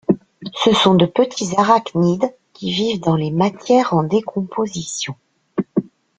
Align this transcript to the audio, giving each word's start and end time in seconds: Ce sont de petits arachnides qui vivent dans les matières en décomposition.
Ce 0.55 0.73
sont 0.73 0.95
de 0.95 1.05
petits 1.05 1.49
arachnides 1.57 2.33
qui 2.53 2.71
vivent 2.71 3.01
dans 3.01 3.15
les 3.15 3.29
matières 3.29 3.93
en 3.93 4.01
décomposition. 4.01 5.13